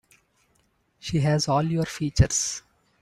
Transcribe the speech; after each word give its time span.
She 0.97 1.19
has 1.19 1.47
all 1.47 1.61
your 1.61 1.85
features. 1.85 2.63